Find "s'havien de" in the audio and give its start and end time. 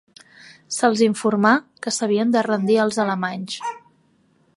1.97-2.43